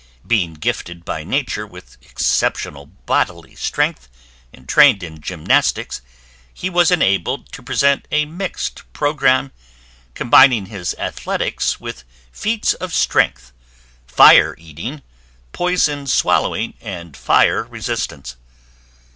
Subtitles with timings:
[0.25, 4.09] Being gifted by nature with exceptional bodily strength,
[4.51, 6.01] and trained in gymnastics,
[6.51, 9.51] he was enabled to present a mixed programme,
[10.15, 13.53] combining his athletics with feats of strength,
[14.07, 15.03] fire eating,
[15.51, 18.37] poison swallowing, and fire resistance.